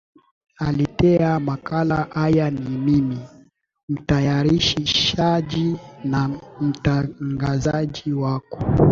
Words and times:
aletea 0.57 1.39
makala 1.39 2.07
haya 2.13 2.51
ni 2.51 2.69
mimi 2.77 3.19
mtayarishaji 3.89 5.75
na 6.03 6.29
mtangazaji 6.61 8.13
wako 8.13 8.57